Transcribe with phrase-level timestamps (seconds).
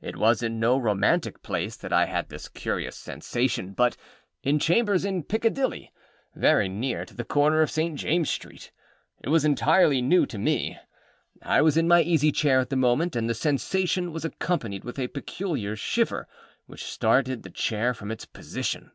[0.00, 3.96] It was in no romantic place that I had this curious sensation, but
[4.44, 5.92] in chambers in Piccadilly,
[6.36, 7.98] very near to the corner of St.
[7.98, 8.70] Jamesâs Street.
[9.20, 10.78] It was entirely new to me.
[11.42, 14.96] I was in my easy chair at the moment, and the sensation was accompanied with
[14.96, 16.28] a peculiar shiver
[16.66, 18.92] which started the chair from its position.